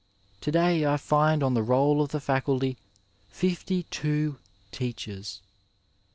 [0.39, 2.75] To day I find on the roll of the Faculty
[3.29, 4.39] 52
[4.71, 5.41] teachers.